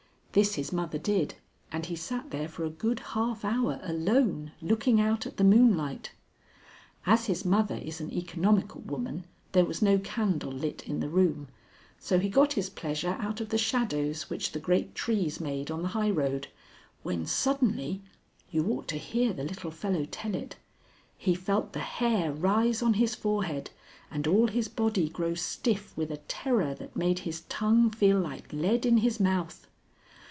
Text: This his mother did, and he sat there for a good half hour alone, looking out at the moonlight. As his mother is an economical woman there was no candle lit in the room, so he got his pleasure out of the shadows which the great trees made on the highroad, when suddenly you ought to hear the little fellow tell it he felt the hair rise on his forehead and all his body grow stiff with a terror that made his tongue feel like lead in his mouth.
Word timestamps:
This 0.33 0.55
his 0.55 0.71
mother 0.71 0.97
did, 0.97 1.35
and 1.73 1.85
he 1.85 1.97
sat 1.97 2.31
there 2.31 2.47
for 2.47 2.63
a 2.63 2.69
good 2.69 3.01
half 3.01 3.43
hour 3.43 3.81
alone, 3.83 4.53
looking 4.61 5.01
out 5.01 5.25
at 5.25 5.35
the 5.35 5.43
moonlight. 5.43 6.13
As 7.05 7.25
his 7.25 7.43
mother 7.43 7.75
is 7.75 7.99
an 7.99 8.13
economical 8.13 8.79
woman 8.79 9.25
there 9.51 9.65
was 9.65 9.81
no 9.81 9.97
candle 9.99 10.49
lit 10.53 10.87
in 10.87 11.01
the 11.01 11.09
room, 11.09 11.49
so 11.99 12.17
he 12.17 12.29
got 12.29 12.53
his 12.53 12.69
pleasure 12.69 13.17
out 13.19 13.41
of 13.41 13.49
the 13.49 13.57
shadows 13.57 14.29
which 14.29 14.53
the 14.53 14.59
great 14.59 14.95
trees 14.95 15.41
made 15.41 15.69
on 15.69 15.81
the 15.81 15.89
highroad, 15.89 16.47
when 17.03 17.25
suddenly 17.25 18.01
you 18.51 18.65
ought 18.71 18.87
to 18.87 18.97
hear 18.97 19.33
the 19.33 19.43
little 19.43 19.69
fellow 19.69 20.05
tell 20.09 20.33
it 20.33 20.55
he 21.17 21.35
felt 21.35 21.73
the 21.73 21.79
hair 21.79 22.31
rise 22.31 22.81
on 22.81 22.93
his 22.93 23.15
forehead 23.15 23.69
and 24.09 24.27
all 24.27 24.47
his 24.47 24.69
body 24.69 25.09
grow 25.09 25.33
stiff 25.33 25.91
with 25.97 26.09
a 26.09 26.17
terror 26.29 26.73
that 26.73 26.95
made 26.95 27.19
his 27.19 27.41
tongue 27.49 27.89
feel 27.91 28.17
like 28.17 28.47
lead 28.53 28.85
in 28.85 28.99
his 28.99 29.19
mouth. 29.19 29.67